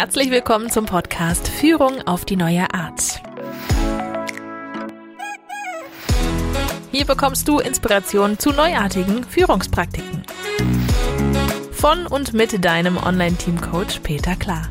Herzlich 0.00 0.30
willkommen 0.30 0.70
zum 0.70 0.86
Podcast 0.86 1.48
Führung 1.48 2.02
auf 2.02 2.24
die 2.24 2.36
neue 2.36 2.72
Art. 2.72 3.20
Hier 6.92 7.04
bekommst 7.04 7.48
du 7.48 7.58
Inspiration 7.58 8.38
zu 8.38 8.52
neuartigen 8.52 9.24
Führungspraktiken. 9.24 10.22
Von 11.72 12.06
und 12.06 12.32
mit 12.32 12.64
deinem 12.64 12.96
Online-Team-Coach 12.96 13.98
Peter 14.04 14.36
Klar. 14.36 14.68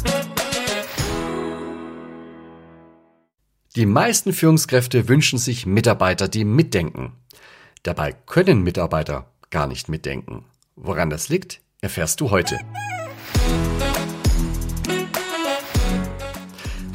Die 3.75 3.85
meisten 3.85 4.31
Führungskräfte 4.31 5.09
wünschen 5.09 5.39
sich 5.39 5.65
Mitarbeiter, 5.65 6.29
die 6.29 6.45
mitdenken. 6.45 7.11
Dabei 7.83 8.13
können 8.13 8.63
Mitarbeiter 8.63 9.29
gar 9.49 9.67
nicht 9.67 9.89
mitdenken. 9.89 10.45
Woran 10.77 11.09
das 11.09 11.27
liegt, 11.27 11.59
erfährst 11.81 12.21
du 12.21 12.31
heute. 12.31 12.57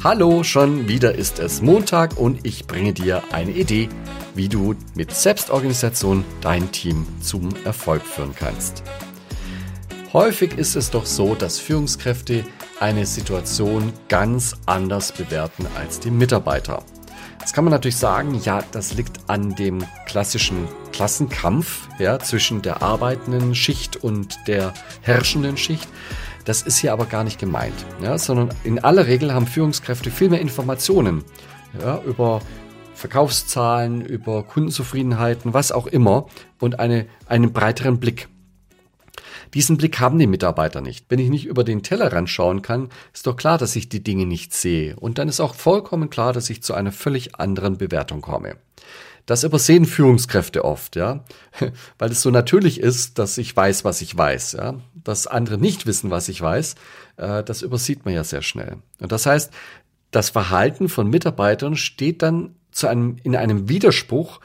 Hallo, 0.03 0.43
schon 0.43 0.89
wieder 0.89 1.15
ist 1.15 1.39
es 1.39 1.61
Montag 1.61 2.17
und 2.17 2.45
ich 2.45 2.67
bringe 2.67 2.91
dir 2.91 3.23
eine 3.31 3.51
Idee, 3.51 3.87
wie 4.35 4.49
du 4.49 4.75
mit 4.95 5.13
Selbstorganisation 5.13 6.25
dein 6.41 6.69
Team 6.73 7.07
zum 7.21 7.47
Erfolg 7.63 8.01
führen 8.01 8.35
kannst. 8.37 8.83
Häufig 10.11 10.57
ist 10.57 10.75
es 10.75 10.91
doch 10.91 11.05
so, 11.05 11.35
dass 11.35 11.57
Führungskräfte 11.57 12.43
eine 12.81 13.05
Situation 13.05 13.93
ganz 14.09 14.57
anders 14.65 15.13
bewerten 15.13 15.67
als 15.77 16.01
die 16.01 16.11
Mitarbeiter. 16.11 16.83
Jetzt 17.39 17.53
kann 17.53 17.63
man 17.63 17.71
natürlich 17.71 17.95
sagen, 17.95 18.41
ja, 18.43 18.61
das 18.73 18.95
liegt 18.95 19.21
an 19.27 19.55
dem 19.55 19.85
klassischen 20.05 20.67
Klassenkampf 20.91 21.87
ja, 21.97 22.19
zwischen 22.19 22.61
der 22.61 22.81
arbeitenden 22.81 23.55
Schicht 23.55 24.03
und 24.03 24.37
der 24.47 24.73
herrschenden 25.01 25.55
Schicht. 25.55 25.87
Das 26.45 26.61
ist 26.61 26.77
hier 26.77 26.93
aber 26.93 27.05
gar 27.05 27.23
nicht 27.23 27.39
gemeint, 27.39 27.85
ja, 28.01 28.17
sondern 28.17 28.49
in 28.63 28.79
aller 28.79 29.07
Regel 29.07 29.33
haben 29.33 29.47
Führungskräfte 29.47 30.11
viel 30.11 30.29
mehr 30.29 30.41
Informationen 30.41 31.23
ja, 31.79 32.01
über 32.05 32.41
Verkaufszahlen, 32.95 34.05
über 34.05 34.43
Kundenzufriedenheiten, 34.43 35.53
was 35.53 35.71
auch 35.71 35.87
immer 35.87 36.27
und 36.59 36.79
eine, 36.79 37.07
einen 37.27 37.53
breiteren 37.53 37.99
Blick. 37.99 38.27
Diesen 39.53 39.77
Blick 39.77 39.99
haben 39.99 40.17
die 40.17 40.27
Mitarbeiter 40.27 40.81
nicht. 40.81 41.05
Wenn 41.09 41.19
ich 41.19 41.29
nicht 41.29 41.45
über 41.45 41.63
den 41.63 41.83
Tellerrand 41.83 42.29
schauen 42.29 42.61
kann, 42.61 42.89
ist 43.13 43.27
doch 43.27 43.35
klar, 43.35 43.57
dass 43.57 43.75
ich 43.75 43.87
die 43.87 44.03
Dinge 44.03 44.25
nicht 44.25 44.53
sehe. 44.53 44.95
Und 44.95 45.17
dann 45.19 45.29
ist 45.29 45.39
auch 45.39 45.53
vollkommen 45.53 46.09
klar, 46.09 46.33
dass 46.33 46.49
ich 46.49 46.63
zu 46.63 46.73
einer 46.73 46.91
völlig 46.91 47.35
anderen 47.35 47.77
Bewertung 47.77 48.21
komme. 48.21 48.55
Das 49.25 49.45
übersehen 49.45 49.85
Führungskräfte 49.85 50.65
oft, 50.65 50.95
ja, 50.97 51.23
weil 51.97 52.11
es 52.11 52.21
so 52.21 52.29
natürlich 52.29 52.79
ist, 52.79 53.19
dass 53.19 53.37
ich 53.37 53.55
weiß, 53.55 53.85
was 53.85 54.01
ich 54.01 54.15
weiß, 54.17 54.53
ja. 54.53 54.75
Dass 54.95 55.27
andere 55.27 55.57
nicht 55.57 55.85
wissen, 55.85 56.11
was 56.11 56.27
ich 56.27 56.41
weiß, 56.41 56.75
äh, 57.17 57.43
das 57.43 57.61
übersieht 57.61 58.05
man 58.05 58.13
ja 58.13 58.23
sehr 58.23 58.41
schnell. 58.41 58.77
Und 58.99 59.11
das 59.11 59.25
heißt, 59.25 59.51
das 60.11 60.29
Verhalten 60.29 60.89
von 60.89 61.09
Mitarbeitern 61.09 61.75
steht 61.75 62.21
dann 62.21 62.55
zu 62.71 62.87
einem, 62.87 63.17
in 63.23 63.35
einem 63.35 63.69
Widerspruch 63.69 64.39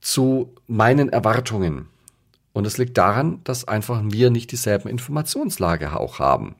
zu 0.00 0.54
meinen 0.66 1.10
Erwartungen. 1.10 1.88
Und 2.52 2.66
es 2.66 2.78
liegt 2.78 2.98
daran, 2.98 3.40
dass 3.44 3.68
einfach 3.68 4.02
wir 4.04 4.30
nicht 4.30 4.52
dieselben 4.52 4.88
Informationslage 4.88 5.98
auch 5.98 6.18
haben. 6.18 6.56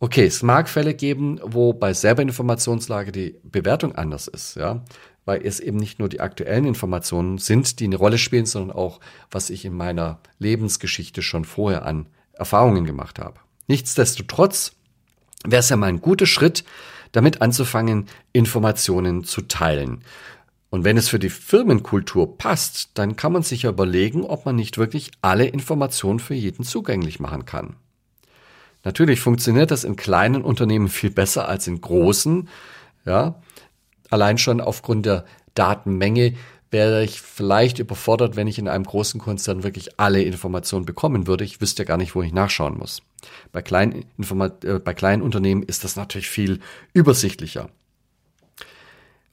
Okay, 0.00 0.24
es 0.24 0.42
mag 0.42 0.68
Fälle 0.68 0.94
geben, 0.94 1.38
wo 1.44 1.72
bei 1.72 1.92
selber 1.94 2.22
Informationslage 2.22 3.12
die 3.12 3.36
Bewertung 3.44 3.94
anders 3.94 4.26
ist, 4.26 4.56
ja 4.56 4.82
weil 5.24 5.44
es 5.44 5.60
eben 5.60 5.76
nicht 5.76 5.98
nur 5.98 6.08
die 6.08 6.20
aktuellen 6.20 6.64
Informationen 6.64 7.38
sind, 7.38 7.78
die 7.80 7.84
eine 7.84 7.96
Rolle 7.96 8.18
spielen, 8.18 8.46
sondern 8.46 8.76
auch, 8.76 9.00
was 9.30 9.50
ich 9.50 9.64
in 9.64 9.74
meiner 9.74 10.18
Lebensgeschichte 10.38 11.22
schon 11.22 11.44
vorher 11.44 11.84
an 11.86 12.06
Erfahrungen 12.32 12.84
gemacht 12.84 13.18
habe. 13.18 13.38
Nichtsdestotrotz 13.68 14.72
wäre 15.44 15.60
es 15.60 15.68
ja 15.68 15.76
mal 15.76 15.86
ein 15.86 16.00
guter 16.00 16.26
Schritt, 16.26 16.64
damit 17.12 17.42
anzufangen, 17.42 18.06
Informationen 18.32 19.24
zu 19.24 19.42
teilen. 19.42 20.02
Und 20.70 20.84
wenn 20.84 20.96
es 20.96 21.08
für 21.08 21.18
die 21.18 21.28
Firmenkultur 21.28 22.38
passt, 22.38 22.92
dann 22.94 23.14
kann 23.14 23.32
man 23.32 23.42
sich 23.42 23.62
ja 23.62 23.70
überlegen, 23.70 24.24
ob 24.24 24.46
man 24.46 24.56
nicht 24.56 24.78
wirklich 24.78 25.10
alle 25.20 25.44
Informationen 25.44 26.18
für 26.18 26.34
jeden 26.34 26.64
zugänglich 26.64 27.20
machen 27.20 27.44
kann. 27.44 27.76
Natürlich 28.82 29.20
funktioniert 29.20 29.70
das 29.70 29.84
in 29.84 29.96
kleinen 29.96 30.42
Unternehmen 30.42 30.88
viel 30.88 31.10
besser 31.10 31.46
als 31.48 31.66
in 31.66 31.80
großen, 31.80 32.48
ja, 33.04 33.40
allein 34.12 34.38
schon 34.38 34.60
aufgrund 34.60 35.06
der 35.06 35.24
Datenmenge 35.54 36.34
wäre 36.70 37.04
ich 37.04 37.20
vielleicht 37.20 37.78
überfordert, 37.78 38.34
wenn 38.34 38.46
ich 38.46 38.58
in 38.58 38.66
einem 38.66 38.84
großen 38.84 39.20
Konzern 39.20 39.62
wirklich 39.62 40.00
alle 40.00 40.22
Informationen 40.22 40.86
bekommen 40.86 41.26
würde. 41.26 41.44
Ich 41.44 41.60
wüsste 41.60 41.82
ja 41.82 41.86
gar 41.86 41.98
nicht, 41.98 42.14
wo 42.14 42.22
ich 42.22 42.32
nachschauen 42.32 42.78
muss. 42.78 43.02
Bei 43.52 43.60
kleinen, 43.60 44.06
Informat 44.16 44.64
äh, 44.64 44.78
bei 44.78 44.94
kleinen 44.94 45.22
Unternehmen 45.22 45.62
ist 45.62 45.84
das 45.84 45.96
natürlich 45.96 46.28
viel 46.28 46.60
übersichtlicher. 46.94 47.68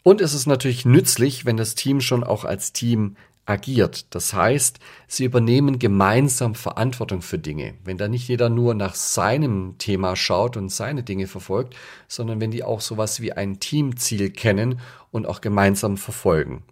Und 0.04 0.22
es 0.22 0.34
ist 0.34 0.48
natürlich 0.48 0.86
nützlich, 0.86 1.46
wenn 1.46 1.58
das 1.58 1.76
Team 1.76 2.02
schon 2.02 2.24
auch 2.24 2.44
als 2.44 2.74
Team 2.74 3.16
agiert. 3.50 4.14
Das 4.14 4.34
heißt, 4.34 4.80
sie 5.08 5.26
übernehmen 5.26 5.80
gemeinsam 5.80 6.54
Verantwortung 6.56 7.22
für 7.22 7.40
Dinge. 7.40 7.74
Wenn 7.84 7.98
da 7.98 8.08
nicht 8.08 8.28
jeder 8.28 8.50
nur 8.50 8.76
nach 8.76 8.96
seinem 8.96 9.76
Thema 9.80 10.16
schaut 10.16 10.56
und 10.56 10.70
seine 10.70 11.04
Dinge 11.04 11.28
verfolgt, 11.28 11.76
sondern 12.08 12.40
wenn 12.40 12.52
die 12.52 12.64
auch 12.64 12.82
sowas 12.82 13.22
wie 13.22 13.34
ein 13.34 13.60
Teamziel 13.60 14.30
kennen 14.30 14.80
und 15.12 15.26
auch 15.26 15.42
gemeinsam 15.42 15.98
verfolgen. 15.98 16.64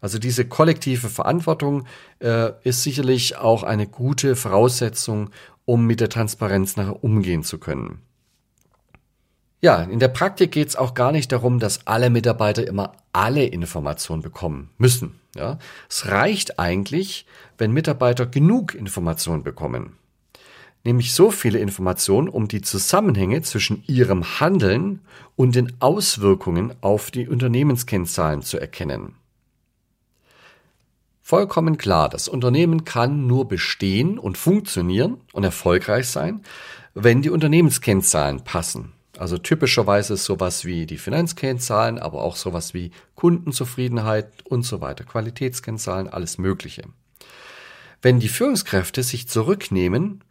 Also 0.00 0.18
diese 0.18 0.46
kollektive 0.46 1.08
Verantwortung 1.08 1.84
äh, 2.20 2.52
ist 2.64 2.82
sicherlich 2.82 3.36
auch 3.36 3.62
eine 3.62 3.86
gute 3.86 4.34
Voraussetzung, 4.34 5.30
um 5.66 5.86
mit 5.86 6.00
der 6.00 6.08
Transparenz 6.08 6.76
nachher 6.76 7.04
umgehen 7.04 7.42
zu 7.44 7.58
können. 7.58 8.00
Ja, 9.64 9.80
in 9.80 10.00
der 10.00 10.08
Praktik 10.08 10.50
geht 10.50 10.68
es 10.68 10.76
auch 10.76 10.92
gar 10.92 11.12
nicht 11.12 11.30
darum, 11.30 11.60
dass 11.60 11.86
alle 11.86 12.10
Mitarbeiter 12.10 12.66
immer 12.66 12.94
alle 13.12 13.44
Informationen 13.44 14.20
bekommen 14.20 14.70
müssen. 14.76 15.20
Ja, 15.36 15.60
es 15.88 16.08
reicht 16.08 16.58
eigentlich, 16.58 17.26
wenn 17.58 17.70
Mitarbeiter 17.70 18.26
genug 18.26 18.74
Informationen 18.74 19.44
bekommen. 19.44 19.96
Nämlich 20.82 21.14
so 21.14 21.30
viele 21.30 21.60
Informationen, 21.60 22.28
um 22.28 22.48
die 22.48 22.60
Zusammenhänge 22.60 23.42
zwischen 23.42 23.84
ihrem 23.86 24.40
Handeln 24.40 24.98
und 25.36 25.54
den 25.54 25.72
Auswirkungen 25.78 26.74
auf 26.80 27.12
die 27.12 27.28
Unternehmenskennzahlen 27.28 28.42
zu 28.42 28.58
erkennen. 28.58 29.14
Vollkommen 31.22 31.78
klar, 31.78 32.08
das 32.08 32.26
Unternehmen 32.26 32.84
kann 32.84 33.28
nur 33.28 33.46
bestehen 33.46 34.18
und 34.18 34.36
funktionieren 34.36 35.20
und 35.32 35.44
erfolgreich 35.44 36.08
sein, 36.08 36.42
wenn 36.94 37.22
die 37.22 37.30
Unternehmenskennzahlen 37.30 38.42
passen. 38.42 38.92
Also 39.18 39.36
typischerweise 39.36 40.16
sowas 40.16 40.64
wie 40.64 40.86
die 40.86 40.96
Finanzkennzahlen, 40.96 41.98
aber 41.98 42.22
auch 42.22 42.36
sowas 42.36 42.72
wie 42.72 42.92
Kundenzufriedenheit 43.14 44.30
und 44.44 44.62
so 44.62 44.80
weiter, 44.80 45.04
Qualitätskennzahlen, 45.04 46.08
alles 46.08 46.38
Mögliche. 46.38 46.84
Wenn 48.00 48.20
die 48.20 48.28
Führungskräfte 48.28 49.02
sich 49.02 49.28
zurücknehmen, 49.28 50.24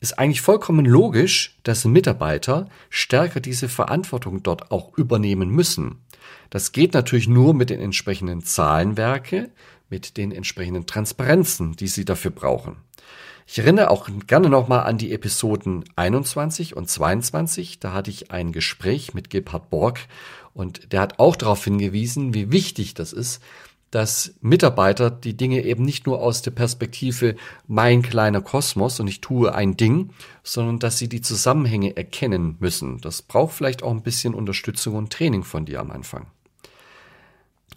ist 0.00 0.18
eigentlich 0.18 0.42
vollkommen 0.42 0.84
logisch, 0.84 1.56
dass 1.62 1.84
Mitarbeiter 1.84 2.68
stärker 2.90 3.40
diese 3.40 3.68
Verantwortung 3.68 4.42
dort 4.42 4.70
auch 4.70 4.98
übernehmen 4.98 5.48
müssen. 5.48 6.00
Das 6.50 6.72
geht 6.72 6.92
natürlich 6.92 7.28
nur 7.28 7.54
mit 7.54 7.70
den 7.70 7.80
entsprechenden 7.80 8.42
Zahlenwerke, 8.42 9.50
mit 9.88 10.16
den 10.16 10.32
entsprechenden 10.32 10.86
Transparenzen, 10.86 11.76
die 11.76 11.88
sie 11.88 12.04
dafür 12.04 12.32
brauchen. 12.32 12.76
Ich 13.46 13.58
erinnere 13.58 13.90
auch 13.90 14.08
gerne 14.26 14.48
nochmal 14.48 14.84
an 14.84 14.96
die 14.96 15.12
Episoden 15.12 15.84
21 15.96 16.76
und 16.76 16.88
22. 16.88 17.78
Da 17.78 17.92
hatte 17.92 18.10
ich 18.10 18.30
ein 18.30 18.52
Gespräch 18.52 19.12
mit 19.12 19.28
Gebhard 19.28 19.68
Borg 19.70 20.00
und 20.54 20.92
der 20.92 21.00
hat 21.02 21.18
auch 21.18 21.36
darauf 21.36 21.62
hingewiesen, 21.64 22.32
wie 22.32 22.50
wichtig 22.50 22.94
das 22.94 23.12
ist, 23.12 23.42
dass 23.90 24.34
Mitarbeiter 24.40 25.08
die 25.10 25.36
Dinge 25.36 25.62
eben 25.62 25.84
nicht 25.84 26.06
nur 26.06 26.20
aus 26.20 26.42
der 26.42 26.50
Perspektive 26.50 27.36
mein 27.68 28.02
kleiner 28.02 28.40
Kosmos 28.40 28.98
und 28.98 29.06
ich 29.06 29.20
tue 29.20 29.54
ein 29.54 29.76
Ding, 29.76 30.10
sondern 30.42 30.80
dass 30.80 30.98
sie 30.98 31.08
die 31.08 31.20
Zusammenhänge 31.20 31.96
erkennen 31.96 32.56
müssen. 32.58 33.00
Das 33.00 33.22
braucht 33.22 33.54
vielleicht 33.54 33.84
auch 33.84 33.92
ein 33.92 34.02
bisschen 34.02 34.34
Unterstützung 34.34 34.96
und 34.96 35.12
Training 35.12 35.44
von 35.44 35.64
dir 35.64 35.80
am 35.80 35.92
Anfang. 35.92 36.26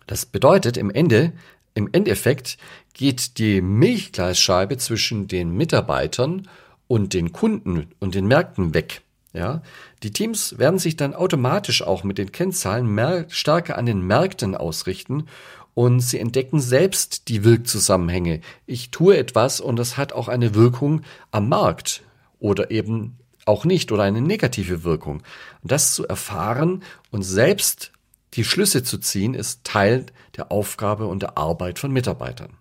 Das 0.07 0.25
bedeutet 0.25 0.77
im 0.77 0.89
Ende, 0.89 1.33
im 1.77 1.89
Endeffekt 1.91 2.57
geht 2.93 3.37
die 3.37 3.61
Milchglasscheibe 3.61 4.77
zwischen 4.77 5.27
den 5.27 5.51
Mitarbeitern 5.51 6.47
und 6.87 7.13
den 7.13 7.31
Kunden 7.31 7.87
und 7.99 8.15
den 8.15 8.25
Märkten 8.25 8.73
weg. 8.73 9.01
Ja, 9.31 9.61
die 10.01 10.11
Teams 10.11 10.57
werden 10.57 10.79
sich 10.79 10.95
dann 10.95 11.13
automatisch 11.13 11.83
auch 11.83 12.03
mit 12.03 12.17
den 12.17 12.31
Kennzahlen 12.31 12.87
mehr, 12.87 13.25
stärker 13.29 13.77
an 13.77 13.85
den 13.85 14.01
Märkten 14.01 14.55
ausrichten 14.55 15.27
und 15.75 15.99
sie 15.99 16.17
entdecken 16.17 16.59
selbst 16.59 17.27
die 17.27 17.43
Wirkzusammenhänge. 17.43 18.41
Ich 18.65 18.89
tue 18.89 19.15
etwas 19.15 19.59
und 19.59 19.75
das 19.75 19.97
hat 19.97 20.13
auch 20.13 20.29
eine 20.29 20.55
Wirkung 20.55 21.03
am 21.29 21.47
Markt 21.49 22.01
oder 22.39 22.71
eben 22.71 23.17
auch 23.45 23.65
nicht 23.65 23.91
oder 23.91 24.01
eine 24.01 24.21
negative 24.21 24.83
Wirkung. 24.83 25.21
Das 25.61 25.93
zu 25.93 26.07
erfahren 26.07 26.81
und 27.11 27.21
selbst 27.21 27.91
die 28.33 28.43
Schlüsse 28.43 28.83
zu 28.83 28.97
ziehen, 28.97 29.33
ist 29.33 29.63
Teil 29.63 30.05
der 30.35 30.51
Aufgabe 30.51 31.07
und 31.07 31.21
der 31.21 31.37
Arbeit 31.37 31.79
von 31.79 31.91
Mitarbeitern. 31.91 32.57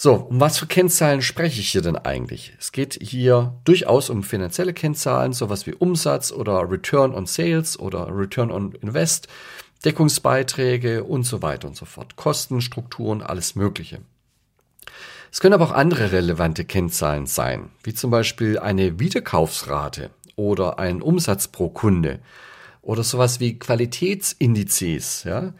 So, 0.00 0.14
um 0.14 0.40
was 0.40 0.58
für 0.58 0.66
Kennzahlen 0.66 1.22
spreche 1.22 1.60
ich 1.60 1.70
hier 1.70 1.82
denn 1.82 1.96
eigentlich? 1.96 2.52
Es 2.60 2.70
geht 2.70 2.98
hier 3.02 3.54
durchaus 3.64 4.10
um 4.10 4.22
finanzielle 4.22 4.72
Kennzahlen, 4.72 5.32
sowas 5.32 5.66
wie 5.66 5.74
Umsatz 5.74 6.30
oder 6.30 6.70
Return 6.70 7.12
on 7.12 7.26
Sales 7.26 7.76
oder 7.78 8.06
Return 8.16 8.52
on 8.52 8.72
Invest, 8.80 9.26
Deckungsbeiträge 9.84 11.02
und 11.02 11.24
so 11.24 11.42
weiter 11.42 11.66
und 11.66 11.76
so 11.76 11.84
fort. 11.84 12.14
Kostenstrukturen, 12.14 13.22
alles 13.22 13.56
Mögliche. 13.56 13.98
Es 15.32 15.40
können 15.40 15.54
aber 15.54 15.64
auch 15.64 15.72
andere 15.72 16.12
relevante 16.12 16.64
Kennzahlen 16.64 17.26
sein, 17.26 17.70
wie 17.82 17.92
zum 17.92 18.12
Beispiel 18.12 18.58
eine 18.58 19.00
Wiederkaufsrate 19.00 20.10
oder 20.36 20.78
ein 20.78 21.02
Umsatz 21.02 21.48
pro 21.48 21.68
Kunde 21.70 22.20
oder 22.82 23.02
sowas 23.02 23.40
wie 23.40 23.58
Qualitätsindizes, 23.58 25.24
ja. 25.24 25.52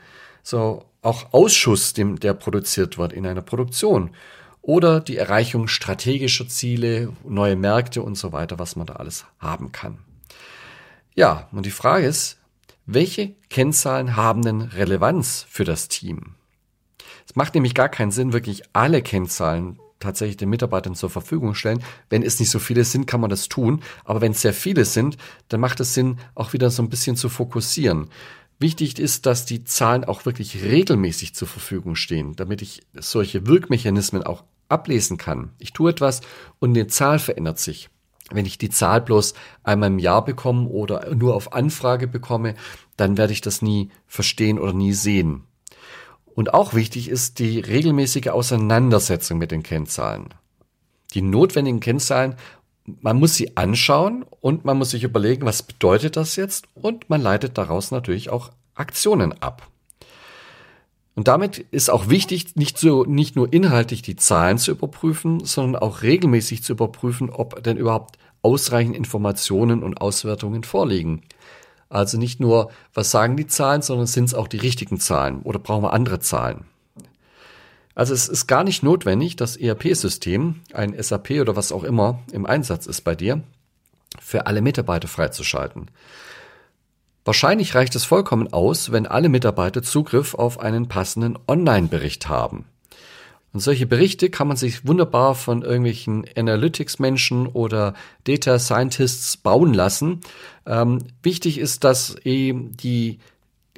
So 0.43 0.85
auch 1.03 1.33
Ausschuss, 1.33 1.93
dem, 1.93 2.19
der 2.19 2.35
produziert 2.35 2.99
wird 2.99 3.13
in 3.13 3.27
einer 3.27 3.43
Produktion 3.43 4.11
oder 4.63 5.01
die 5.01 5.17
Erreichung 5.17 5.69
strategischer 5.69 6.49
Ziele, 6.49 7.13
neue 7.25 7.57
Märkte 7.57 8.03
und 8.03 8.17
so 8.17 8.33
weiter, 8.33 8.59
was 8.59 8.77
man 8.77 8.87
da 8.87 8.95
alles 8.95 9.25
haben 9.39 9.73
kann. 9.73 9.99
Ja, 11.15 11.49
und 11.53 11.65
die 11.65 11.71
Frage 11.71 12.07
ist, 12.07 12.39
welche 12.85 13.35
Kennzahlen 13.51 14.17
haben 14.17 14.43
denn 14.43 14.63
Relevanz 14.63 15.47
für 15.49 15.65
das 15.65 15.89
Team? 15.89 16.35
Es 17.27 17.37
macht 17.37 17.55
nämlich 17.55 17.75
gar 17.75 17.89
keinen 17.89 18.11
Sinn, 18.11 18.33
wirklich 18.33 18.63
alle 18.73 19.03
Kennzahlen 19.03 19.79
tatsächlich 20.01 20.37
den 20.37 20.51
Mitarbeitern 20.51 20.95
zur 20.95 21.11
Verfügung 21.11 21.55
stellen. 21.55 21.83
Wenn 22.11 22.23
es 22.23 22.39
nicht 22.39 22.51
so 22.51 22.59
viele 22.59 22.85
sind, 22.85 23.07
kann 23.07 23.21
man 23.21 23.31
das 23.31 23.49
tun. 23.49 23.83
Aber 24.05 24.21
wenn 24.21 24.33
es 24.33 24.43
sehr 24.43 24.55
viele 24.55 24.85
sind, 24.85 25.17
dann 25.49 25.61
macht 25.61 25.81
es 25.81 25.95
Sinn, 25.95 26.19
auch 26.35 26.53
wieder 26.53 26.71
so 26.71 26.83
ein 26.83 26.89
bisschen 26.89 27.17
zu 27.17 27.29
fokussieren. 27.29 28.09
Wichtig 28.61 28.99
ist, 28.99 29.27
dass 29.27 29.45
die 29.45 29.65
Zahlen 29.65 30.05
auch 30.05 30.27
wirklich 30.27 30.63
regelmäßig 30.63 31.35
zur 31.35 31.47
Verfügung 31.47 31.95
stehen, 31.95 32.35
damit 32.35 32.61
ich 32.61 32.83
solche 32.95 33.47
Wirkmechanismen 33.47 34.25
auch 34.25 34.45
ablesen 34.69 35.17
kann. 35.17 35.51
Ich 35.59 35.73
tue 35.73 35.91
etwas 35.91 36.21
und 36.59 36.71
eine 36.71 36.89
Zahl 36.89 37.19
verändert 37.19 37.59
sich. 37.59 37.89
Wenn 38.31 38.47
ich 38.47 38.59
die 38.59 38.69
Zahl 38.69 39.01
bloß 39.01 39.35
einmal 39.63 39.91
im 39.91 39.99
Jahr 39.99 40.25
bekomme 40.25 40.69
oder 40.69 41.15
nur 41.15 41.35
auf 41.35 41.53
Anfrage 41.53 42.07
bekomme, 42.09 42.57
dann 42.97 43.17
werde 43.17 43.33
ich 43.33 43.41
das 43.41 43.63
nie 43.63 43.91
verstehen 44.07 44.59
oder 44.59 44.73
nie 44.73 44.93
sehen. 44.93 45.45
Und 46.39 46.55
auch 46.55 46.73
wichtig 46.73 47.09
ist 47.09 47.41
die 47.41 47.59
regelmäßige 47.59 48.29
Auseinandersetzung 48.29 49.39
mit 49.39 49.51
den 49.51 49.65
Kennzahlen. 49.65 50.29
Die 51.13 51.21
notwendigen 51.21 51.81
Kennzahlen 51.81 52.37
man 53.01 53.19
muss 53.19 53.35
sie 53.35 53.57
anschauen 53.57 54.25
und 54.41 54.65
man 54.65 54.79
muss 54.79 54.91
sich 54.91 55.03
überlegen, 55.03 55.45
was 55.45 55.63
bedeutet 55.63 56.17
das 56.17 56.37
jetzt? 56.37 56.67
Und 56.75 57.11
man 57.11 57.21
leitet 57.21 57.59
daraus 57.59 57.91
natürlich 57.91 58.31
auch 58.31 58.51
Aktionen 58.75 59.33
ab. 59.43 59.67
Und 61.15 61.27
damit 61.27 61.59
ist 61.71 61.91
auch 61.91 62.09
wichtig, 62.09 62.55
nicht 62.55 62.79
so, 62.79 63.05
nicht 63.05 63.35
nur 63.35 63.53
inhaltlich 63.53 64.03
die 64.03 64.17
Zahlen 64.17 64.59
zu 64.59 64.71
überprüfen, 64.71 65.45
sondern 65.45 65.83
auch 65.83 66.03
regelmäßig 66.03 66.63
zu 66.63 66.73
überprüfen, 66.73 67.31
ob 67.31 67.63
denn 67.63 67.77
überhaupt 67.77 68.17
ausreichend 68.41 68.97
Informationen 68.97 69.83
und 69.83 70.01
Auswertungen 70.01 70.63
vorliegen. 70.63 71.23
Also 71.89 72.19
nicht 72.19 72.39
nur, 72.41 72.71
was 72.93 73.11
sagen 73.11 73.37
die 73.37 73.47
Zahlen, 73.47 73.83
sondern 73.83 74.07
sind 74.07 74.25
es 74.25 74.35
auch 74.35 74.49
die 74.49 74.59
richtigen 74.59 75.01
Zahlen 75.01 75.41
oder 75.43 75.59
brauchen 75.59 75.83
wir 75.83 75.93
andere 75.93 76.21
Zahlen? 76.21 76.65
Also 77.95 78.15
es 78.15 78.29
ist 78.29 78.47
gar 78.47 78.63
nicht 78.63 78.83
notwendig, 78.83 79.35
das 79.37 79.57
ERP-System, 79.57 80.61
ein 80.73 80.95
SAP 81.03 81.31
oder 81.41 81.57
was 81.57 81.73
auch 81.73 81.83
immer 81.83 82.21
im 82.31 82.47
Einsatz 82.47 82.87
ist 82.87 83.01
bei 83.03 83.17
dir, 83.17 83.43
für 84.21 84.47
alle 84.47 84.63
Mitarbeiter 84.63 85.09
freizuschalten. 85.09 85.91
Wahrscheinlich 87.25 87.75
reicht 87.75 87.97
es 87.97 88.05
vollkommen 88.05 88.53
aus, 88.53 88.93
wenn 88.93 89.07
alle 89.07 89.29
Mitarbeiter 89.29 89.83
Zugriff 89.83 90.35
auf 90.35 90.61
einen 90.61 90.89
passenden 90.89 91.39
Online-Bericht 91.49 92.29
haben. 92.29 92.67
Und 93.53 93.61
solche 93.61 93.87
Berichte 93.87 94.29
kann 94.31 94.49
man 94.49 94.57
sich 94.57 94.87
wunderbar 94.87 95.35
von 95.35 95.63
irgendwelchen 95.63 96.25
Analytics-Menschen 96.37 97.47
oder 97.47 97.95
Data 98.25 98.59
Scientists 98.59 99.37
bauen 99.37 99.73
lassen. 99.73 100.21
Ähm, 100.67 100.99
wichtig 101.23 101.59
ist, 101.59 101.85
dass 101.85 102.17
eben 102.25 102.77
die 102.77 103.19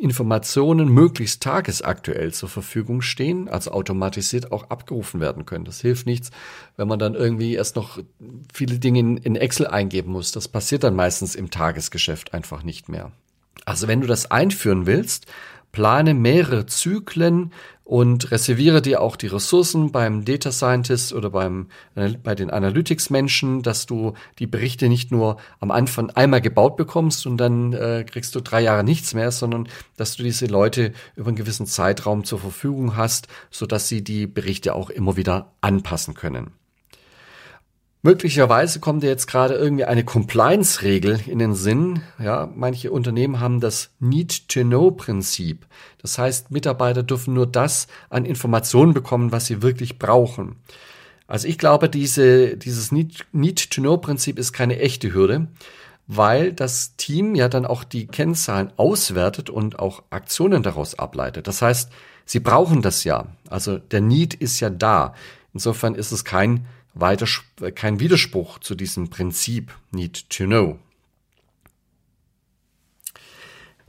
Informationen 0.01 0.89
möglichst 0.89 1.43
tagesaktuell 1.43 2.33
zur 2.33 2.49
Verfügung 2.49 3.03
stehen, 3.03 3.49
also 3.49 3.71
automatisiert 3.73 4.51
auch 4.51 4.71
abgerufen 4.71 5.21
werden 5.21 5.45
können. 5.45 5.67
Das 5.67 5.83
hilft 5.83 6.07
nichts, 6.07 6.31
wenn 6.77 6.89
man 6.89 6.99
dann 6.99 7.15
irgendwie 7.15 7.55
erst 7.55 7.77
noch 7.77 7.99
viele 8.53 8.79
Dinge 8.79 9.01
in 9.01 9.37
Excel 9.37 9.67
eingeben 9.67 10.13
muss. 10.13 10.33
Das 10.33 10.49
passiert 10.49 10.85
dann 10.85 10.97
meistens 10.97 11.35
im 11.35 11.51
Tagesgeschäft 11.51 12.33
einfach 12.33 12.63
nicht 12.63 12.89
mehr. 12.89 13.13
Also 13.67 13.89
wenn 13.89 14.01
du 14.01 14.07
das 14.07 14.31
einführen 14.31 14.87
willst, 14.87 15.27
plane 15.73 16.15
mehrere 16.15 16.67
Zyklen 16.67 17.53
und 17.91 18.31
reserviere 18.31 18.83
dir 18.83 19.01
auch 19.01 19.17
die 19.17 19.27
Ressourcen 19.27 19.91
beim 19.91 20.25
Data 20.25 20.53
Scientist 20.53 21.13
oder 21.13 21.31
beim, 21.31 21.67
äh, 21.97 22.11
bei 22.23 22.37
den 22.37 22.49
Analytics 22.49 23.11
Menschen, 23.11 23.63
dass 23.63 23.87
du 23.87 24.15
die 24.39 24.47
Berichte 24.47 24.89
nicht 24.89 25.11
nur 25.11 25.39
am 25.59 25.73
Anfang 25.73 26.09
einmal 26.11 26.41
gebaut 26.41 26.77
bekommst 26.77 27.27
und 27.27 27.37
dann 27.39 27.73
äh, 27.73 28.05
kriegst 28.09 28.37
du 28.37 28.41
drei 28.41 28.61
Jahre 28.61 28.85
nichts 28.85 29.13
mehr, 29.13 29.33
sondern 29.33 29.69
dass 29.97 30.15
du 30.15 30.23
diese 30.23 30.47
Leute 30.47 30.93
über 31.17 31.29
einen 31.29 31.37
gewissen 31.37 31.67
Zeitraum 31.67 32.23
zur 32.23 32.39
Verfügung 32.39 32.97
hast, 32.97 33.27
so 33.51 33.67
dass 33.67 33.89
sie 33.89 34.05
die 34.05 34.29
Berichte 34.29 34.77
auch 34.77 34.91
immer 34.91 35.17
wieder 35.17 35.51
anpassen 35.61 36.15
können. 36.15 36.60
Möglicherweise 38.03 38.81
kommt 38.81 39.03
dir 39.03 39.11
jetzt 39.11 39.27
gerade 39.27 39.55
irgendwie 39.55 39.85
eine 39.85 40.05
Compliance-Regel 40.05 41.21
in 41.27 41.39
den 41.39 41.55
Sinn. 41.55 42.01
Ja, 42.19 42.51
manche 42.55 42.91
Unternehmen 42.91 43.41
haben 43.41 43.61
das 43.61 43.91
Need-to-Know-Prinzip. 43.99 45.67
Das 46.01 46.17
heißt, 46.17 46.51
Mitarbeiter 46.51 47.03
dürfen 47.03 47.35
nur 47.35 47.47
das 47.47 47.89
an 48.09 48.25
Informationen 48.25 48.95
bekommen, 48.95 49.33
was 49.33 49.47
sie 49.47 49.61
wirklich 49.61 49.99
brauchen. 49.99 50.57
Also 51.27 51.47
ich 51.47 51.59
glaube, 51.59 51.91
diese, 51.91 52.57
dieses 52.57 52.91
Need-to-Know-Prinzip 52.91 54.39
ist 54.39 54.55
keine 54.55 54.79
echte 54.79 55.13
Hürde, 55.13 55.49
weil 56.07 56.55
das 56.55 56.97
Team 56.97 57.35
ja 57.35 57.51
dann 57.51 57.67
auch 57.67 57.85
die 57.85 58.07
Kennzahlen 58.07 58.73
auswertet 58.79 59.51
und 59.51 59.79
auch 59.79 60.03
Aktionen 60.09 60.63
daraus 60.63 60.99
ableitet. 60.99 61.47
Das 61.47 61.61
heißt, 61.61 61.91
sie 62.25 62.41
brauchen 62.41 62.81
das 62.81 63.05
ja. 63.05 63.27
Also 63.51 63.77
der 63.77 64.01
Need 64.01 64.33
ist 64.33 64.59
ja 64.61 64.71
da. 64.71 65.15
Insofern 65.53 65.95
ist 65.95 66.13
es 66.13 66.25
kein 66.25 66.67
weiter, 66.95 67.27
kein 67.75 68.01
Widerspruch 68.01 68.59
zu 68.59 68.75
diesem 68.75 69.11
Prinzip 69.11 69.73
Need 69.91 70.29
to 70.31 70.45
Know. 70.45 70.79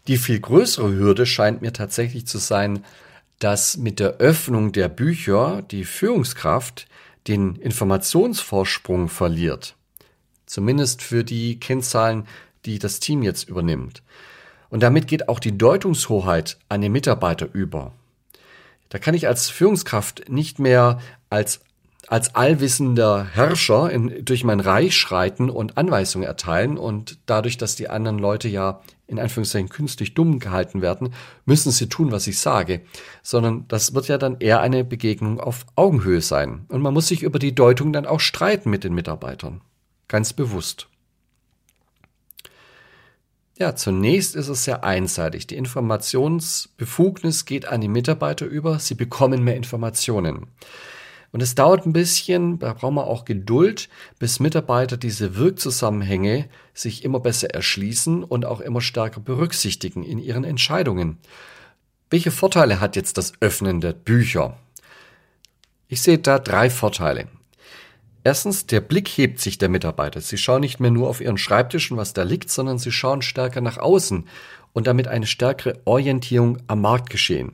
Die 0.07 0.17
viel 0.17 0.39
größere 0.39 0.91
Hürde 0.93 1.25
scheint 1.25 1.61
mir 1.61 1.73
tatsächlich 1.73 2.25
zu 2.25 2.37
sein, 2.37 2.83
dass 3.39 3.77
mit 3.77 3.99
der 3.99 4.17
Öffnung 4.17 4.71
der 4.71 4.89
Bücher 4.89 5.61
die 5.63 5.83
Führungskraft 5.83 6.87
den 7.27 7.55
Informationsvorsprung 7.55 9.09
verliert. 9.09 9.75
Zumindest 10.45 11.01
für 11.01 11.23
die 11.23 11.59
Kennzahlen, 11.59 12.27
die 12.65 12.79
das 12.79 12.99
Team 12.99 13.23
jetzt 13.23 13.47
übernimmt. 13.47 14.03
Und 14.69 14.83
damit 14.83 15.07
geht 15.07 15.29
auch 15.29 15.39
die 15.39 15.57
Deutungshoheit 15.57 16.57
an 16.69 16.81
den 16.81 16.91
Mitarbeiter 16.91 17.47
über. 17.53 17.93
Da 18.89 18.99
kann 18.99 19.15
ich 19.15 19.27
als 19.27 19.49
Führungskraft 19.49 20.29
nicht 20.29 20.59
mehr 20.59 20.99
als 21.29 21.61
als 22.11 22.35
allwissender 22.35 23.23
Herrscher 23.23 23.89
in, 23.89 24.25
durch 24.25 24.43
mein 24.43 24.59
Reich 24.59 24.97
schreiten 24.97 25.49
und 25.49 25.77
Anweisungen 25.77 26.27
erteilen 26.27 26.77
und 26.77 27.19
dadurch, 27.25 27.57
dass 27.57 27.77
die 27.77 27.87
anderen 27.87 28.19
Leute 28.19 28.49
ja 28.49 28.81
in 29.07 29.17
Anführungszeichen 29.17 29.69
künstlich 29.69 30.13
dumm 30.13 30.39
gehalten 30.39 30.81
werden, 30.81 31.13
müssen 31.45 31.71
sie 31.71 31.87
tun, 31.87 32.11
was 32.11 32.27
ich 32.27 32.37
sage, 32.37 32.81
sondern 33.23 33.65
das 33.69 33.93
wird 33.93 34.09
ja 34.09 34.17
dann 34.17 34.41
eher 34.41 34.59
eine 34.59 34.83
Begegnung 34.83 35.39
auf 35.39 35.65
Augenhöhe 35.77 36.19
sein. 36.19 36.65
Und 36.67 36.81
man 36.81 36.93
muss 36.93 37.07
sich 37.07 37.23
über 37.23 37.39
die 37.39 37.55
Deutung 37.55 37.93
dann 37.93 38.05
auch 38.05 38.19
streiten 38.19 38.69
mit 38.69 38.83
den 38.83 38.93
Mitarbeitern. 38.93 39.61
Ganz 40.09 40.33
bewusst. 40.33 40.89
Ja, 43.57 43.73
zunächst 43.73 44.35
ist 44.35 44.49
es 44.49 44.65
sehr 44.65 44.83
einseitig. 44.83 45.47
Die 45.47 45.55
Informationsbefugnis 45.55 47.45
geht 47.45 47.69
an 47.69 47.79
die 47.79 47.87
Mitarbeiter 47.87 48.47
über. 48.47 48.79
Sie 48.79 48.95
bekommen 48.95 49.45
mehr 49.45 49.55
Informationen. 49.55 50.47
Und 51.31 51.41
es 51.41 51.55
dauert 51.55 51.85
ein 51.85 51.93
bisschen, 51.93 52.59
da 52.59 52.73
brauchen 52.73 52.95
wir 52.95 53.07
auch 53.07 53.23
Geduld, 53.23 53.87
bis 54.19 54.39
Mitarbeiter 54.39 54.97
diese 54.97 55.35
Wirkzusammenhänge 55.37 56.49
sich 56.73 57.05
immer 57.05 57.21
besser 57.21 57.49
erschließen 57.49 58.23
und 58.23 58.45
auch 58.45 58.59
immer 58.59 58.81
stärker 58.81 59.21
berücksichtigen 59.21 60.03
in 60.03 60.19
ihren 60.19 60.43
Entscheidungen. 60.43 61.17
Welche 62.09 62.31
Vorteile 62.31 62.81
hat 62.81 62.97
jetzt 62.97 63.17
das 63.17 63.31
Öffnen 63.39 63.79
der 63.79 63.93
Bücher? 63.93 64.57
Ich 65.87 66.01
sehe 66.01 66.17
da 66.17 66.39
drei 66.39 66.69
Vorteile. 66.69 67.27
Erstens, 68.23 68.67
der 68.67 68.81
Blick 68.81 69.07
hebt 69.07 69.39
sich 69.39 69.57
der 69.57 69.69
Mitarbeiter. 69.69 70.21
Sie 70.21 70.37
schauen 70.37 70.61
nicht 70.61 70.79
mehr 70.79 70.91
nur 70.91 71.09
auf 71.09 71.21
ihren 71.21 71.37
Schreibtisch 71.37 71.89
und 71.89 71.97
was 71.97 72.13
da 72.13 72.23
liegt, 72.23 72.51
sondern 72.51 72.77
sie 72.77 72.91
schauen 72.91 73.21
stärker 73.21 73.61
nach 73.61 73.77
außen 73.77 74.27
und 74.73 74.87
damit 74.87 75.07
eine 75.07 75.25
stärkere 75.25 75.79
Orientierung 75.85 76.59
am 76.67 76.81
Marktgeschehen. 76.81 77.53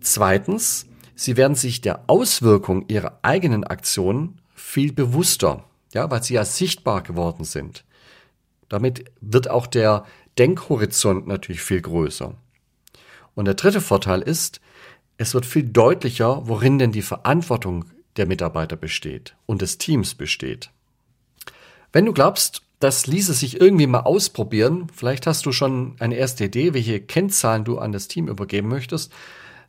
Zweitens, 0.00 0.86
Sie 1.22 1.36
werden 1.36 1.54
sich 1.54 1.80
der 1.80 2.02
Auswirkung 2.08 2.86
ihrer 2.88 3.20
eigenen 3.22 3.62
Aktionen 3.62 4.40
viel 4.56 4.92
bewusster, 4.92 5.62
ja, 5.94 6.10
weil 6.10 6.20
sie 6.24 6.34
ja 6.34 6.44
sichtbar 6.44 7.00
geworden 7.00 7.44
sind. 7.44 7.84
Damit 8.68 9.04
wird 9.20 9.48
auch 9.48 9.68
der 9.68 10.04
Denkhorizont 10.36 11.28
natürlich 11.28 11.62
viel 11.62 11.80
größer. 11.80 12.34
Und 13.36 13.44
der 13.44 13.54
dritte 13.54 13.80
Vorteil 13.80 14.20
ist, 14.20 14.60
es 15.16 15.32
wird 15.32 15.46
viel 15.46 15.62
deutlicher, 15.62 16.48
worin 16.48 16.80
denn 16.80 16.90
die 16.90 17.02
Verantwortung 17.02 17.84
der 18.16 18.26
Mitarbeiter 18.26 18.74
besteht 18.74 19.36
und 19.46 19.62
des 19.62 19.78
Teams 19.78 20.16
besteht. 20.16 20.70
Wenn 21.92 22.06
du 22.06 22.12
glaubst, 22.12 22.62
das 22.80 23.06
ließe 23.06 23.32
sich 23.32 23.60
irgendwie 23.60 23.86
mal 23.86 24.00
ausprobieren, 24.00 24.88
vielleicht 24.92 25.28
hast 25.28 25.46
du 25.46 25.52
schon 25.52 25.94
eine 26.00 26.16
erste 26.16 26.46
Idee, 26.46 26.74
welche 26.74 27.00
Kennzahlen 27.00 27.62
du 27.62 27.78
an 27.78 27.92
das 27.92 28.08
Team 28.08 28.26
übergeben 28.26 28.66
möchtest, 28.66 29.12